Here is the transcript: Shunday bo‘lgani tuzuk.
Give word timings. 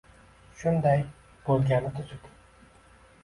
Shunday 0.61 1.03
bo‘lgani 1.49 1.91
tuzuk. 1.99 2.25